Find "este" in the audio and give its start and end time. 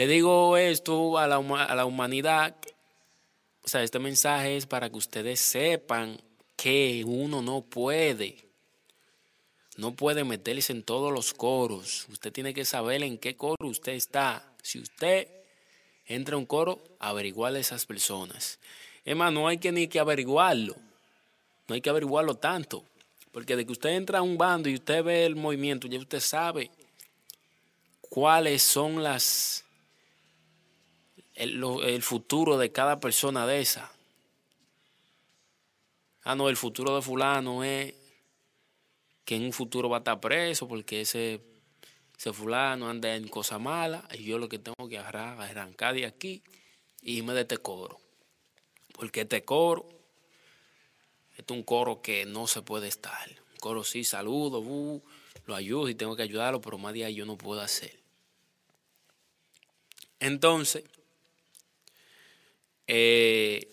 3.82-3.98, 47.42-47.58, 49.22-49.44